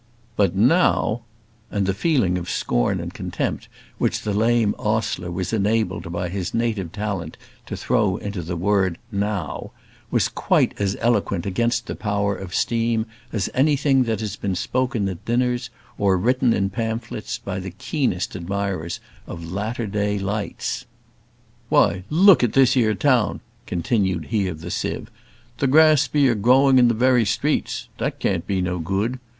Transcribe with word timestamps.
But 0.35 0.55
now" 0.55 1.21
and 1.71 1.85
the 1.85 1.93
feeling 1.93 2.39
of 2.39 2.49
scorn 2.49 2.99
and 2.99 3.13
contempt 3.13 3.67
which 3.99 4.23
the 4.23 4.33
lame 4.33 4.73
ostler 4.79 5.29
was 5.29 5.53
enabled 5.53 6.11
by 6.11 6.27
his 6.29 6.55
native 6.55 6.91
talent 6.91 7.37
to 7.67 7.77
throw 7.77 8.17
into 8.17 8.41
the 8.41 8.55
word 8.55 8.97
"now," 9.11 9.69
was 10.09 10.27
quite 10.27 10.73
as 10.81 10.97
eloquent 11.01 11.45
against 11.45 11.85
the 11.85 11.95
power 11.95 12.35
of 12.35 12.55
steam 12.55 13.05
as 13.31 13.47
anything 13.53 14.05
that 14.05 14.21
has 14.21 14.35
been 14.37 14.55
spoken 14.55 15.07
at 15.07 15.23
dinners, 15.23 15.69
or 15.99 16.17
written 16.17 16.51
in 16.51 16.71
pamphlets 16.71 17.37
by 17.37 17.59
the 17.59 17.69
keenest 17.69 18.35
admirers 18.35 18.99
of 19.27 19.51
latter 19.51 19.85
day 19.85 20.17
lights. 20.17 20.85
"Why, 21.69 22.03
luke 22.09 22.43
at 22.43 22.53
this 22.53 22.75
'ere 22.75 22.95
town," 22.95 23.39
continued 23.67 24.29
he 24.33 24.47
of 24.47 24.61
the 24.61 24.71
sieve, 24.71 25.11
"the 25.59 25.67
grass 25.67 26.07
be 26.07 26.27
a 26.27 26.33
growing 26.33 26.79
in 26.79 26.87
the 26.87 26.95
very 26.95 27.23
streets; 27.23 27.87
that 27.99 28.17
can't 28.17 28.47
be 28.47 28.61
no 28.61 28.79
gude. 28.79 29.19